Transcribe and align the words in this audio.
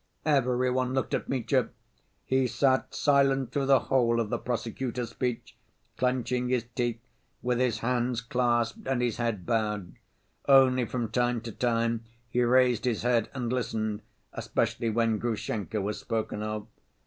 Every 0.25 0.71
one 0.71 0.95
looked 0.95 1.13
at 1.13 1.29
Mitya; 1.29 1.69
he 2.25 2.47
sat 2.47 2.95
silent 2.95 3.51
through 3.51 3.67
the 3.67 3.81
whole 3.81 4.19
of 4.19 4.31
the 4.31 4.39
prosecutor's 4.39 5.11
speech, 5.11 5.55
clenching 5.95 6.49
his 6.49 6.65
teeth, 6.73 6.99
with 7.43 7.59
his 7.59 7.77
hands 7.85 8.19
clasped, 8.19 8.87
and 8.87 8.99
his 9.03 9.17
head 9.17 9.45
bowed. 9.45 9.93
Only 10.47 10.85
from 10.85 11.09
time 11.11 11.39
to 11.41 11.51
time 11.51 12.03
he 12.27 12.41
raised 12.41 12.85
his 12.85 13.03
head 13.03 13.29
and 13.35 13.53
listened, 13.53 14.01
especially 14.33 14.89
when 14.89 15.19
Grushenka 15.19 15.79
was 15.79 15.99
spoken 15.99 16.41
of. 16.41 16.65